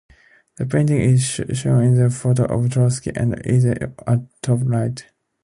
[0.57, 5.05] This painting is shown in the photo of Trotsky and Eisner at top right.